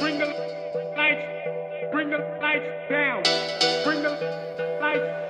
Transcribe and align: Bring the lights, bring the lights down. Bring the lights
Bring 0.00 0.18
the 0.18 0.26
lights, 0.96 1.90
bring 1.92 2.10
the 2.10 2.18
lights 2.40 2.90
down. 2.90 3.22
Bring 3.84 4.02
the 4.02 4.10
lights 4.80 5.23